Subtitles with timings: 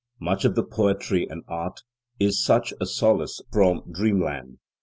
[0.19, 1.81] Much of poetry and art
[2.19, 4.57] is such a solace from dreamland.